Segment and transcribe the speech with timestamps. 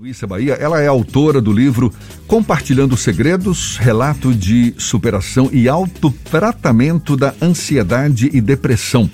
[0.00, 1.92] Luísa Bahia, ela é autora do livro
[2.28, 9.10] Compartilhando Segredos, relato de superação e autotratamento da ansiedade e depressão.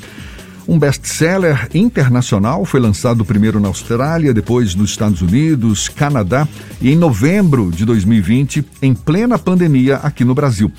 [0.69, 6.47] Um best-seller internacional, foi lançado primeiro na Austrália, depois nos Estados Unidos, Canadá
[6.83, 10.71] e em novembro de 2020, em plena pandemia aqui no Brasil.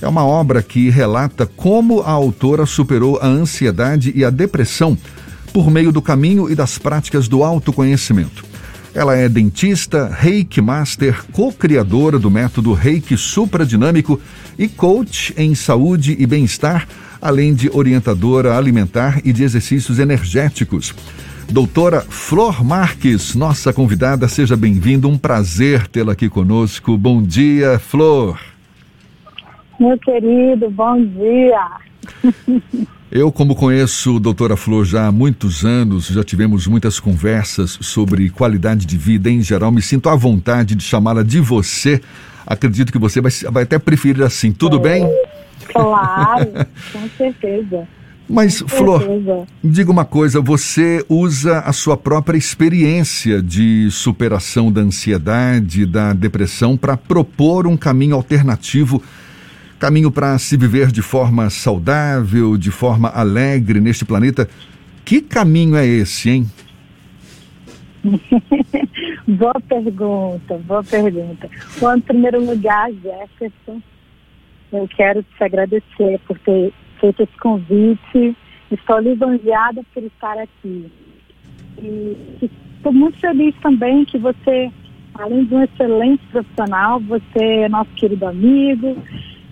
[0.00, 4.98] É uma obra que relata como a autora superou a ansiedade e a depressão
[5.52, 8.50] por meio do caminho e das práticas do autoconhecimento.
[8.94, 14.20] Ela é dentista, reiki master, co-criadora do método reiki supradinâmico
[14.58, 16.86] e coach em saúde e bem-estar,
[17.20, 20.94] além de orientadora alimentar e de exercícios energéticos.
[21.50, 25.08] Doutora Flor Marques, nossa convidada, seja bem-vinda.
[25.08, 26.96] Um prazer tê-la aqui conosco.
[26.96, 28.38] Bom dia, Flor.
[29.80, 31.66] Meu querido, bom dia.
[33.14, 38.30] Eu, como conheço a doutora Flor já há muitos anos, já tivemos muitas conversas sobre
[38.30, 42.00] qualidade de vida em geral, me sinto à vontade de chamá-la de você.
[42.46, 44.50] Acredito que você vai, vai até preferir assim.
[44.50, 45.06] Tudo é, bem?
[45.66, 46.52] Claro,
[46.90, 47.86] com certeza.
[48.26, 49.46] Mas, com Flor, certeza.
[49.62, 56.78] diga uma coisa: você usa a sua própria experiência de superação da ansiedade, da depressão,
[56.78, 59.02] para propor um caminho alternativo
[59.82, 64.48] caminho para se viver de forma saudável, de forma alegre neste planeta.
[65.04, 66.46] Que caminho é esse, hein?
[69.26, 71.50] boa pergunta, boa pergunta.
[71.80, 73.82] Bom, em primeiro lugar, Jefferson,
[74.72, 78.36] eu quero te agradecer por ter feito esse convite.
[78.70, 80.92] Estou lisonjeada por estar aqui.
[81.82, 82.16] E
[82.76, 84.70] estou muito feliz também que você,
[85.14, 88.96] além de um excelente profissional, você é nosso querido amigo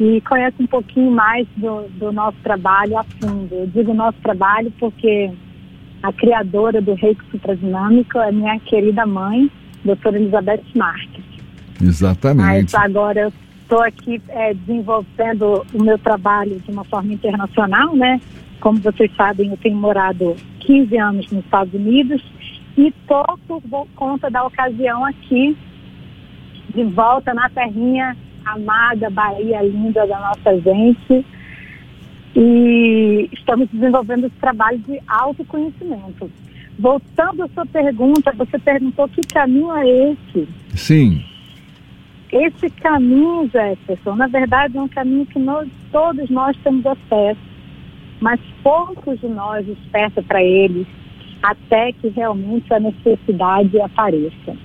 [0.00, 3.54] e conhece um pouquinho mais do, do nosso trabalho a fundo.
[3.54, 5.30] Eu digo nosso trabalho porque
[6.02, 9.50] a criadora do Reiki Supradinâmico é minha querida mãe,
[9.84, 11.22] doutora Elizabeth Marques.
[11.82, 12.72] Exatamente.
[12.72, 18.18] Mas agora eu estou aqui é, desenvolvendo o meu trabalho de uma forma internacional, né?
[18.58, 22.22] Como vocês sabem, eu tenho morado 15 anos nos Estados Unidos
[22.78, 25.54] e estou por conta da ocasião aqui,
[26.74, 31.24] de volta na terrinha amada Bahia linda da nossa gente.
[32.34, 36.30] E estamos desenvolvendo esse trabalho de autoconhecimento.
[36.78, 40.48] Voltando à sua pergunta, você perguntou que caminho é esse?
[40.74, 41.24] Sim.
[42.32, 47.40] Esse caminho, Jefferson, na verdade é um caminho que nós, todos nós temos acesso,
[48.20, 50.86] mas poucos de nós despertam para ele
[51.42, 54.56] até que realmente a necessidade apareça.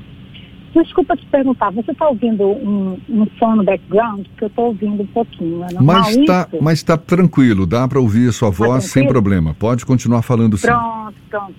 [0.76, 4.26] Desculpa te perguntar, você está ouvindo um, um som no background?
[4.28, 5.64] Porque eu estou ouvindo um pouquinho.
[5.64, 9.54] É mas está mas tá tranquilo, dá para ouvir a sua tá voz sem problema.
[9.54, 10.68] Pode continuar falando sim.
[10.68, 11.56] Pronto, pronto.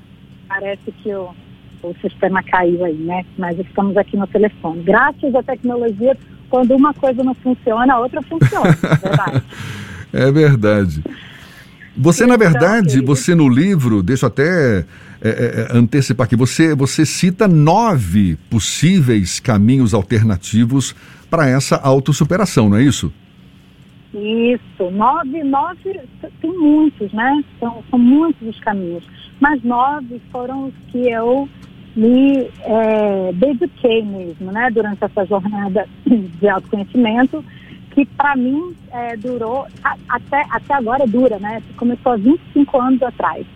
[0.46, 1.30] Parece que o,
[1.82, 3.24] o sistema caiu aí, né?
[3.38, 4.82] Mas estamos aqui no telefone.
[4.82, 6.14] Graças à tecnologia,
[6.50, 8.68] quando uma coisa não funciona, a outra funciona.
[8.68, 9.42] é verdade.
[10.12, 11.02] É verdade.
[11.96, 13.06] Você, então, na verdade, querido.
[13.06, 14.84] você no livro, deixa até
[15.20, 15.30] é, é,
[15.72, 20.94] é, antecipar aqui, você, você cita nove possíveis caminhos alternativos
[21.30, 23.12] para essa autossuperação, não é isso?
[24.14, 26.00] Isso, nove, nove,
[26.40, 27.42] tem muitos, né?
[27.58, 29.04] São, são muitos os caminhos,
[29.40, 31.48] mas nove foram os que eu
[31.94, 34.70] me é, dediquei mesmo, né?
[34.70, 37.42] Durante essa jornada de autoconhecimento,
[37.96, 41.62] que para mim é, durou, a, até, até agora dura, né?
[41.78, 43.46] Começou há 25 anos atrás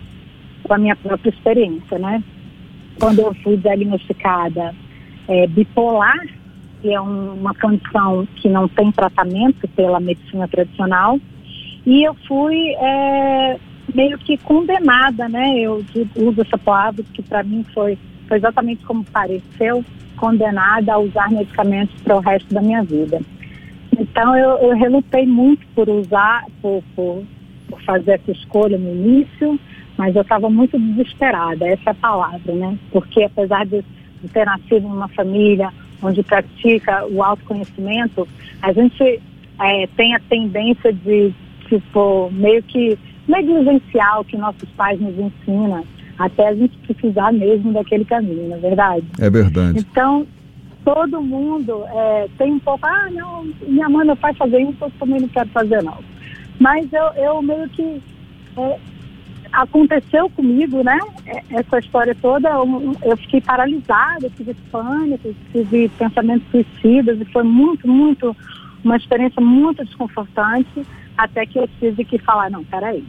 [0.62, 2.24] com a minha própria experiência, né?
[2.98, 4.74] Quando eu fui diagnosticada
[5.28, 6.26] é, bipolar,
[6.80, 11.20] que é um, uma condição que não tem tratamento pela medicina tradicional,
[11.84, 13.58] e eu fui é,
[13.94, 15.58] meio que condenada, né?
[15.58, 15.84] Eu
[16.16, 19.84] uso essa palavra que para mim foi, foi exatamente como pareceu,
[20.16, 23.20] condenada a usar medicamentos para o resto da minha vida.
[24.00, 27.22] Então eu, eu relutei muito por usar, por, por,
[27.68, 29.60] por fazer essa escolha no início,
[29.98, 32.78] mas eu estava muito desesperada, essa é a palavra, né?
[32.90, 33.84] Porque apesar de,
[34.22, 35.70] de ter nascido em uma família
[36.02, 38.26] onde pratica o autoconhecimento,
[38.62, 39.20] a gente
[39.60, 41.34] é, tem a tendência de,
[41.68, 42.98] tipo, meio que
[43.28, 45.84] negligenciar o que nossos pais nos ensinam,
[46.18, 49.04] até a gente precisar mesmo daquele caminho, não é verdade?
[49.18, 49.78] É verdade.
[49.78, 50.26] Então,
[50.84, 54.92] todo mundo é, tem um pouco, ah, não, minha mãe, meu pai fazem isso, eu
[54.98, 55.98] também não quero fazer não.
[56.58, 58.02] Mas eu, eu meio que
[58.56, 58.78] é,
[59.52, 60.98] aconteceu comigo, né?
[61.26, 62.48] É, essa história toda,
[63.02, 68.36] eu, fiquei paralisada, tive pânico, tive pensamentos suicidas e foi muito, muito,
[68.84, 70.86] uma experiência muito desconfortante,
[71.16, 73.04] até que eu tive que falar, não, peraí,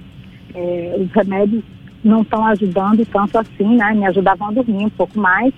[0.54, 1.64] é, os remédios
[2.04, 3.94] não estão ajudando tanto assim, né?
[3.94, 5.54] Me ajudavam a dormir um pouco mais,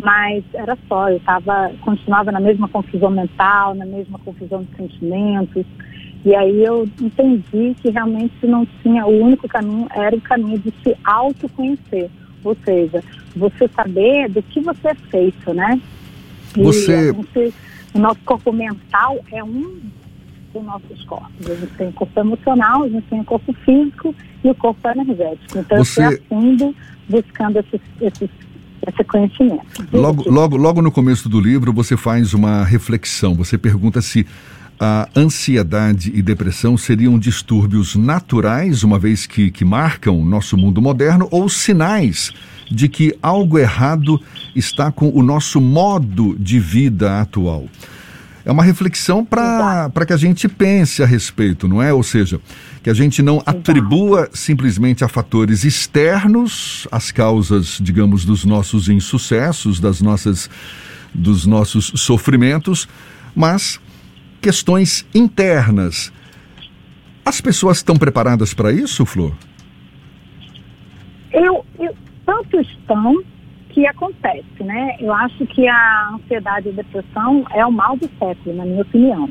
[0.00, 5.64] mas era só, eu tava, continuava na mesma confusão mental, na mesma confusão de sentimentos,
[6.24, 10.72] e aí eu entendi que realmente não tinha, o único caminho era o caminho de
[10.82, 12.10] se autoconhecer,
[12.44, 13.02] ou seja,
[13.34, 15.80] você saber do que você é feito, né?
[16.56, 17.12] E você...
[17.12, 17.54] Gente,
[17.94, 19.80] o nosso corpo mental é um
[20.52, 21.50] dos nossos corpos.
[21.50, 24.14] A gente tem o corpo emocional, a gente tem o corpo físico
[24.44, 25.58] e o corpo energético.
[25.58, 26.04] Então você...
[26.04, 26.76] eu fui fundo
[27.08, 28.30] buscando esses, esses
[28.88, 29.62] esse conhecimento.
[29.92, 33.34] Logo, logo, logo no começo do livro você faz uma reflexão.
[33.34, 34.26] Você pergunta se
[34.80, 41.26] a ansiedade e depressão seriam distúrbios naturais, uma vez que, que marcam nosso mundo moderno,
[41.30, 42.32] ou sinais
[42.70, 44.20] de que algo errado
[44.54, 47.66] está com o nosso modo de vida atual.
[48.48, 51.92] É uma reflexão para que a gente pense a respeito, não é?
[51.92, 52.40] Ou seja,
[52.82, 59.78] que a gente não atribua simplesmente a fatores externos as causas, digamos, dos nossos insucessos,
[59.80, 60.48] das nossas,
[61.12, 62.88] dos nossos sofrimentos,
[63.36, 63.78] mas
[64.40, 66.10] questões internas.
[67.26, 69.34] As pessoas estão preparadas para isso, Flor?
[71.30, 73.22] Eu, eu, tanto estão
[73.78, 74.96] que acontece, né?
[74.98, 78.82] Eu acho que a ansiedade e a depressão é o mal do século, na minha
[78.82, 79.30] opinião.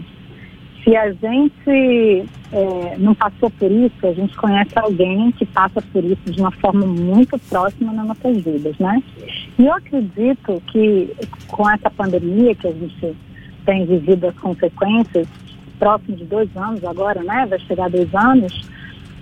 [0.82, 6.02] Se a gente é, não passou por isso, a gente conhece alguém que passa por
[6.02, 9.04] isso de uma forma muito próxima nas nossas vidas, né?
[9.60, 11.14] E eu acredito que
[11.50, 13.18] com essa pandemia que a gente
[13.66, 15.28] tem vivido as consequências,
[15.78, 17.46] próximo de dois anos agora, né?
[17.50, 18.77] Vai chegar dois anos.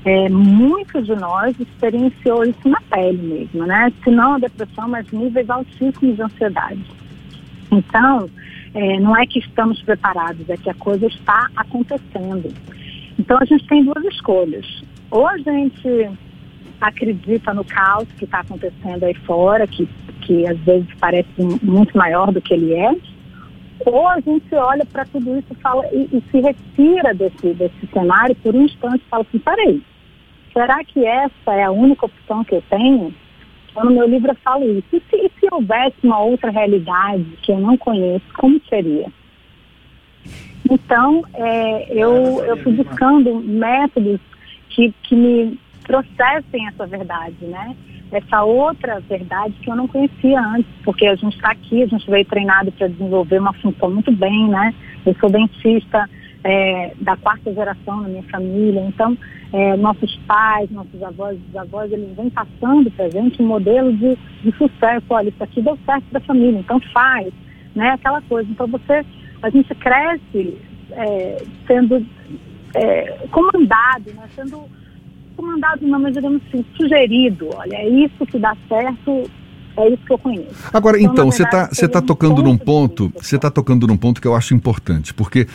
[0.06, 3.92] É, muitos de nós experienciou isso na pele mesmo, né?
[4.04, 6.86] Se não a depressão, mas níveis altíssimos de ansiedade.
[7.72, 8.30] Então,
[8.76, 12.54] é, não é que estamos preparados, é que a coisa está acontecendo.
[13.18, 14.84] Então, a gente tem duas escolhas.
[15.10, 16.12] Ou a gente
[16.80, 19.90] acredita no caos que está acontecendo aí fora, que,
[20.22, 22.96] que às vezes parece muito maior do que ele é,
[23.80, 28.36] ou a gente olha para tudo isso fala, e, e, se retira desse, desse cenário
[28.36, 29.84] por um instante e fala assim, peraí,
[30.56, 33.14] será que essa é a única opção que eu tenho?
[33.70, 34.88] Então, no meu livro eu falo isso.
[34.94, 39.08] E se, se houvesse uma outra realidade que eu não conheço, como seria?
[40.72, 44.20] Então, é, eu, eu fui buscando métodos
[44.70, 47.76] que, que me trouxessem essa verdade, né?
[48.12, 52.10] essa outra verdade que eu não conhecia antes, porque a gente está aqui, a gente
[52.10, 54.74] veio treinado para desenvolver uma função muito bem, né?
[55.06, 56.10] Eu sou dentista
[56.46, 59.18] é, da quarta geração na minha família, então
[59.52, 64.56] é, nossos pais, nossos avós, avós, eles vêm passando para gente um modelo de, de
[64.56, 65.06] sucesso.
[65.10, 67.34] Olha, isso aqui deu certo para a família, então faz,
[67.76, 67.90] né?
[67.90, 68.48] Aquela coisa.
[68.52, 69.04] Então você,
[69.42, 70.56] a gente cresce
[70.92, 72.06] é, sendo
[72.76, 74.30] é, comandado, né?
[74.36, 74.66] Sendo
[75.36, 79.30] comandado não, mas digamos assim, sugerido, olha, é isso que dá certo,
[79.78, 80.70] é isso que eu conheço.
[80.72, 84.28] Agora, então, então você está tá tocando num ponto, você está tocando num ponto que
[84.28, 85.48] eu acho importante, porque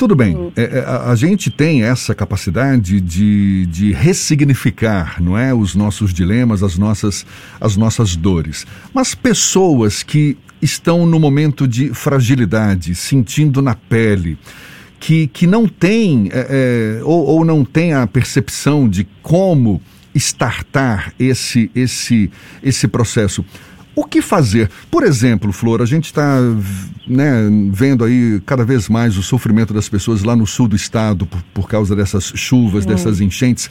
[0.00, 5.52] tudo bem, é, é, a, a, gente tem essa capacidade de, de ressignificar, não é,
[5.52, 7.26] os nossos dilemas, as nossas,
[7.60, 8.66] as nossas dores.
[8.94, 14.38] Mas pessoas que estão no momento de fragilidade, sentindo na pele,
[14.98, 19.82] que, que não tem é, é, ou, ou não tem a percepção de como
[20.14, 22.30] startar esse, esse,
[22.62, 23.44] esse processo.
[23.94, 24.70] O que fazer?
[24.90, 26.38] Por exemplo, Flor, a gente está
[27.06, 31.26] né, vendo aí cada vez mais o sofrimento das pessoas lá no sul do estado
[31.26, 33.68] por, por causa dessas chuvas, dessas enchentes.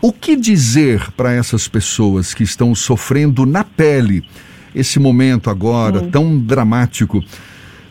[0.00, 4.24] O que dizer para essas pessoas que estão sofrendo na pele
[4.74, 7.22] esse momento agora tão dramático?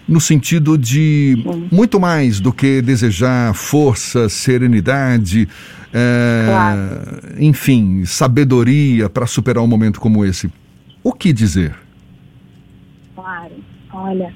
[0.08, 1.38] no sentido de
[1.72, 5.48] muito mais do que desejar força, serenidade,
[5.94, 7.36] é, claro.
[7.40, 10.52] enfim, sabedoria para superar um momento como esse.
[11.04, 11.76] O que dizer?
[13.16, 13.56] Claro,
[13.92, 14.34] olha,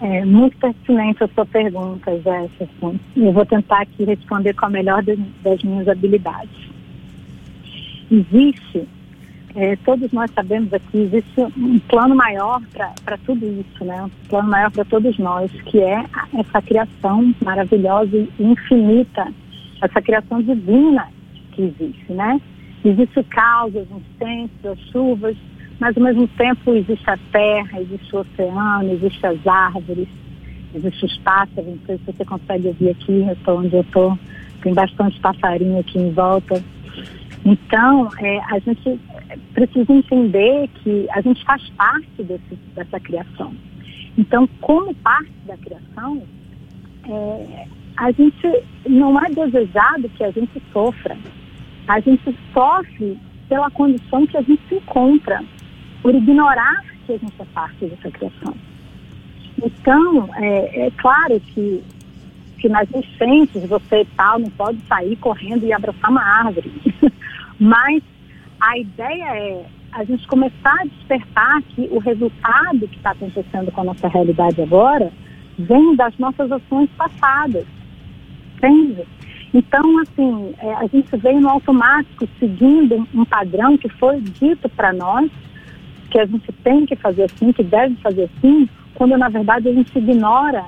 [0.00, 2.96] é muito pertinente a sua pergunta, Jefferson.
[3.16, 6.50] Eu vou tentar aqui responder com a melhor das minhas habilidades.
[8.10, 8.86] Existe
[9.56, 12.60] é, todos nós sabemos aqui, existe um plano maior
[13.04, 14.02] para tudo isso, né?
[14.02, 16.04] Um plano maior para todos nós, que é
[16.36, 19.32] essa criação maravilhosa e infinita,
[19.80, 21.06] essa criação divina
[21.52, 22.40] que existe, né?
[22.84, 25.36] Existe o caos, incêndios, as chuvas,
[25.80, 30.08] mas ao mesmo tempo existe a terra, existe o oceano, existe as árvores,
[30.74, 34.18] existe os pássaros, não sei se você consegue ouvir aqui, eu estou onde eu estou,
[34.62, 36.62] tem bastante passarinho aqui em volta.
[37.44, 39.00] Então, é, a gente
[39.52, 43.54] precisa entender que a gente faz parte desse, dessa criação.
[44.16, 46.22] Então, como parte da criação,
[47.06, 51.16] é, a gente não é desejado que a gente sofra.
[51.86, 55.42] A gente sofre pela condição que a gente se encontra,
[56.02, 58.54] por ignorar que a gente é parte dessa criação.
[59.62, 61.82] Então, é, é claro que,
[62.58, 66.72] que nas enchentes você tal não pode sair correndo e abraçar uma árvore.
[67.60, 68.02] Mas
[68.60, 73.80] a ideia é a gente começar a despertar que o resultado que está acontecendo com
[73.80, 75.12] a nossa realidade agora
[75.56, 77.64] vem das nossas ações passadas.
[78.56, 79.04] Entende?
[79.54, 84.92] Então, assim, é, a gente veio no automático seguindo um padrão que foi dito para
[84.92, 85.30] nós,
[86.10, 89.72] que a gente tem que fazer assim, que deve fazer assim, quando na verdade a
[89.72, 90.64] gente ignora.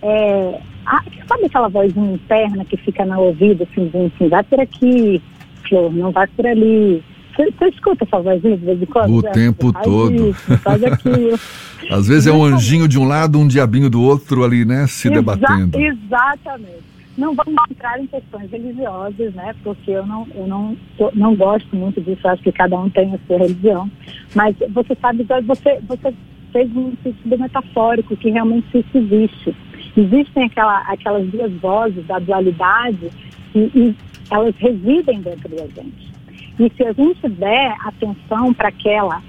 [0.00, 5.20] É, a, sabe aquela vozinha interna que fica no ouvido, assim, assim, vai por aqui,
[5.68, 7.02] Flor, não vai por ali.
[7.36, 9.16] Você escuta essa vozinha de vez em quando?
[9.16, 10.28] O tempo todo.
[10.28, 11.38] Isso, faz aquilo.
[11.90, 14.86] Às vezes é um anjinho de um lado, um diabinho do outro ali, né?
[14.86, 15.78] Se Exa debatendo.
[15.78, 16.97] Exatamente.
[17.18, 19.52] Não vamos entrar em questões religiosas, né?
[19.64, 20.76] Porque eu não, eu não,
[21.14, 22.28] não gosto muito disso.
[22.28, 23.90] acho que cada um tem a sua religião.
[24.36, 26.14] Mas você sabe, você, você
[26.52, 29.56] fez um sentido metafórico que realmente isso existe.
[29.96, 33.10] Existem aquela, aquelas duas vozes da dualidade
[33.52, 33.96] e, e
[34.30, 36.12] elas residem dentro da gente.
[36.60, 39.20] E se a gente der atenção para aquela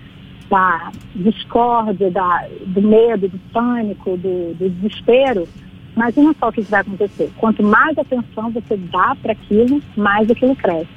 [0.48, 5.48] da discórdia, da, do medo, do pânico, do, do desespero,
[5.96, 7.32] imagina só o que vai acontecer.
[7.38, 10.88] Quanto mais atenção você dá para aquilo, mais aquilo cresce.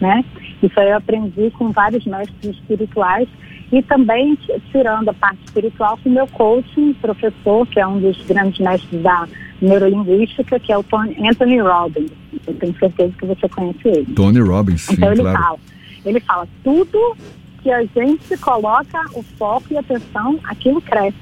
[0.00, 0.24] Né?
[0.62, 3.28] Isso aí eu aprendi com vários mestres espirituais
[3.72, 4.36] e também
[4.70, 9.02] tirando a parte espiritual com o meu coaching, professor, que é um dos grandes mestres
[9.02, 9.26] da
[9.60, 12.10] neurolinguística, que é o Tony, Anthony Robbins.
[12.46, 14.14] Eu tenho certeza que você conhece ele.
[14.14, 15.38] Tony Robbins, sim, então ele claro.
[15.38, 15.58] fala,
[16.04, 17.16] ele fala, tudo
[17.62, 21.16] que a gente coloca o foco e atenção, aquilo cresce.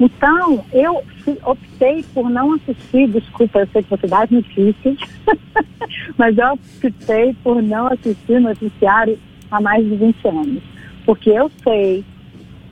[0.00, 1.02] Então, eu
[1.44, 4.96] optei por não assistir, desculpa, eu sei que você dá as notícias,
[6.16, 9.18] mas eu optei por não assistir noticiário
[9.50, 10.62] há mais de 20 anos.
[11.04, 12.04] Porque eu sei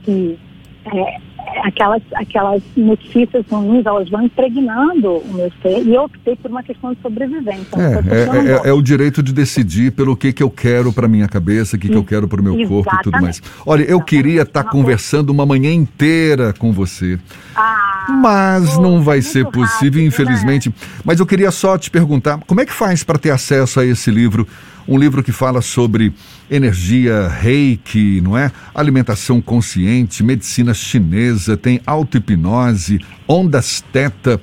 [0.03, 0.37] que
[0.85, 1.17] é,
[1.63, 6.63] aquelas, aquelas notícias ruins, elas vão impregnando o meu ser e eu optei por uma
[6.63, 7.77] questão de sobrevivência.
[7.77, 11.27] É, é, é, é, o direito de decidir pelo que, que eu quero para minha
[11.27, 12.83] cabeça, o que, que eu quero para o meu Exatamente.
[12.83, 13.41] corpo e tudo mais.
[13.65, 17.19] Olha, eu queria estar tá conversando uma manhã inteira com você,
[17.55, 20.07] ah, mas não vai ser possível, né?
[20.07, 20.73] infelizmente.
[21.03, 24.11] Mas eu queria só te perguntar, como é que faz para ter acesso a esse
[24.11, 24.47] livro?
[24.87, 26.13] um livro que fala sobre
[26.49, 28.51] energia reiki, não é?
[28.73, 34.39] Alimentação consciente, medicina chinesa, tem auto-hipnose, ondas teta,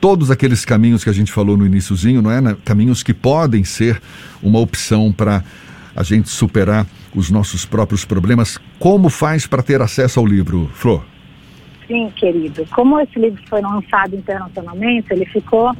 [0.00, 2.56] todos aqueles caminhos que a gente falou no iníciozinho, não é?
[2.64, 4.00] Caminhos que podem ser
[4.42, 5.42] uma opção para
[5.94, 8.58] a gente superar os nossos próprios problemas.
[8.78, 11.15] Como faz para ter acesso ao livro, Flor?
[11.86, 12.66] Sim, querido.
[12.74, 15.72] Como esse livro foi lançado internacionalmente, ele ficou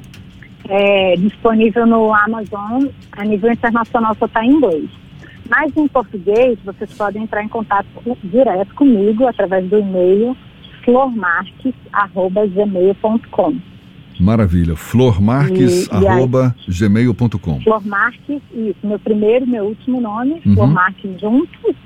[0.69, 4.91] é, disponível no Amazon, a nível internacional só está em inglês.
[5.49, 7.89] Mas em português, vocês podem entrar em contato
[8.25, 10.37] direto comigo através do e-mail
[10.85, 13.57] flormarques.gmail.com.
[14.19, 14.75] Maravilha.
[14.77, 17.61] flormarques.gmail.com.
[17.61, 18.79] Flormarques, isso.
[18.83, 20.55] Meu primeiro e meu último nome, uhum.
[20.55, 21.77] flormarques juntos,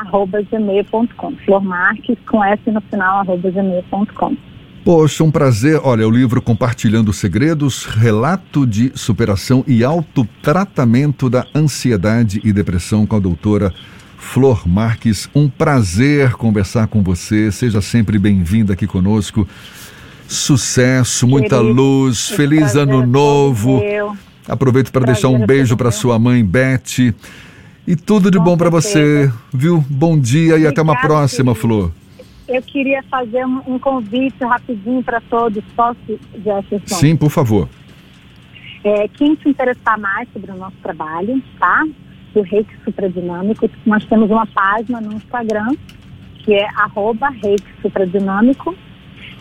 [0.00, 1.36] arroba gmail.com.
[1.44, 4.36] Flormarques com S no final, arroba gmail.com.
[4.84, 5.80] Poxa, um prazer.
[5.84, 13.16] Olha, o livro Compartilhando Segredos, relato de superação e autotratamento da ansiedade e depressão com
[13.16, 13.72] a doutora
[14.16, 15.28] Flor Marques.
[15.34, 17.52] Um prazer conversar com você.
[17.52, 19.46] Seja sempre bem-vinda aqui conosco.
[20.26, 23.82] Sucesso, muita Querido, luz, feliz ano novo.
[24.48, 27.14] Aproveito para deixar um beijo para sua mãe Beth.
[27.88, 29.84] E tudo de com bom para você, viu?
[29.88, 31.90] Bom dia e até uma próxima, Flor
[32.48, 35.62] eu queria fazer um, um convite rapidinho para todos.
[35.76, 35.98] Posso,
[36.42, 36.94] Jefferson?
[36.94, 37.68] Sim, por favor.
[38.82, 41.86] É, quem se interessar mais sobre o nosso trabalho, tá?
[42.32, 45.74] Do Reiki Supradinâmico, nós temos uma página no Instagram,
[46.38, 48.74] que é arroba Reiki Supradinâmico.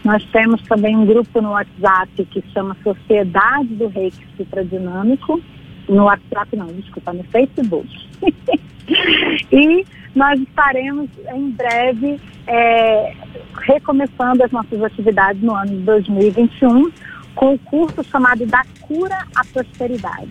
[0.04, 5.42] Nós temos também um grupo no WhatsApp que chama Sociedade do Reiki Supradinâmico.
[5.88, 7.88] No WhatsApp não, desculpa, no Facebook.
[9.52, 13.14] e nós estaremos em breve é,
[13.62, 16.92] recomeçando as nossas atividades no ano de 2021
[17.36, 20.30] com o curso chamado Da Cura à Prosperidade.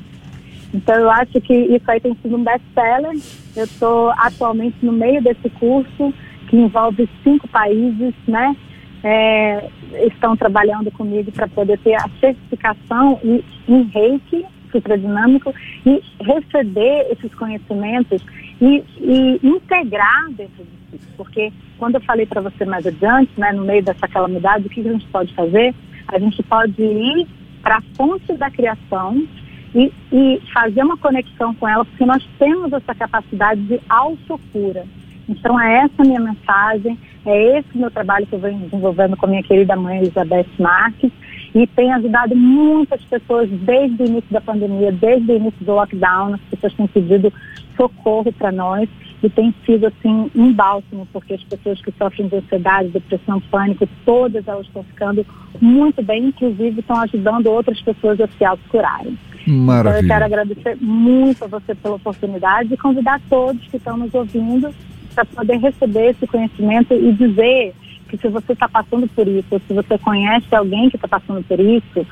[0.75, 3.17] Então eu acho que isso aí tem sido um best-seller.
[3.55, 6.13] Eu estou atualmente no meio desse curso
[6.49, 8.57] que envolve cinco países, né?
[9.05, 9.69] É,
[10.07, 14.45] estão trabalhando comigo para poder ter a certificação em reiki
[14.77, 15.55] supradinâmico
[15.85, 18.23] e receber esses conhecimentos
[18.61, 21.07] e, e integrar dentro de si.
[21.17, 24.81] Porque quando eu falei para você mais adiante, né, no meio dessa calamidade, o que
[24.81, 25.75] a gente pode fazer?
[26.09, 27.27] A gente pode ir
[27.63, 29.27] para a fonte da criação
[29.75, 34.85] e, e, fazer uma conexão com ela, porque nós temos essa capacidade de autocura.
[35.29, 39.43] Então é essa minha mensagem, é esse meu trabalho que eu venho desenvolvendo com minha
[39.43, 41.11] querida mãe Elizabeth Marques
[41.57, 46.35] e tem ajudado muitas pessoas desde o início da pandemia, desde o início do lockdown,
[46.35, 47.33] as pessoas têm pedido
[47.75, 48.87] socorro para nós
[49.23, 53.89] e tem sido assim um bálsamo, porque as pessoas que sofrem de ansiedade, depressão, pânico,
[54.05, 55.25] todas elas estão ficando
[55.59, 59.19] muito bem, inclusive estão ajudando outras pessoas a se autocurarem.
[59.47, 59.93] Maravilha.
[59.97, 64.13] Então eu quero agradecer muito a você pela oportunidade e convidar todos que estão nos
[64.13, 64.75] ouvindo
[65.15, 67.73] para poder receber esse conhecimento e dizer
[68.09, 71.43] que se você está passando por isso, ou se você conhece alguém que está passando
[71.45, 72.07] por isso,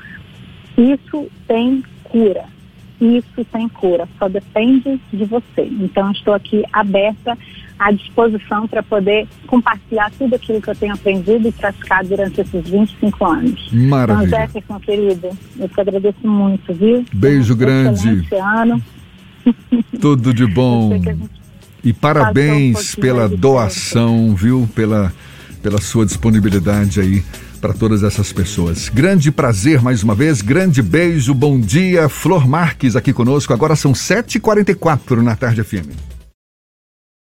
[0.77, 2.55] isso tem cura
[2.99, 5.67] isso tem cura, só depende de você.
[5.79, 7.37] Então, estou aqui aberta,
[7.77, 12.69] à disposição para poder compartilhar tudo aquilo que eu tenho aprendido e praticado durante esses
[12.69, 13.69] 25 anos.
[13.71, 14.27] Maravilha.
[14.27, 17.05] Então, Jefferson, querido, eu te agradeço muito, viu?
[17.13, 18.27] Beijo um grande.
[18.41, 18.81] ano.
[19.99, 20.91] Tudo de bom.
[21.83, 24.67] E parabéns um pela doação, viu?
[24.73, 25.13] Pela,
[25.65, 27.23] pela sua disponibilidade aí
[27.59, 28.87] para todas essas pessoas.
[28.87, 32.07] Grande prazer mais uma vez, grande beijo, bom dia.
[32.07, 33.51] Flor Marques aqui conosco.
[33.51, 36.14] Agora são 7h44 na tarde FM.